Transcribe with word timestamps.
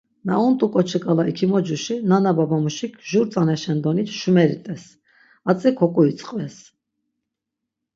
Na 0.25 0.35
unt̆u 0.47 0.67
k̆oçi 0.73 0.99
k̆ala 1.03 1.23
ikimocuşi 1.31 1.95
nana 2.09 2.31
babamuşik 2.37 2.93
jur 3.09 3.25
tzanaşen 3.31 3.77
doni 3.83 4.03
şumeri 4.19 4.57
t̆es. 4.65 4.83
Atzi 5.49 5.69
kok̆uitzqves. 5.77 6.55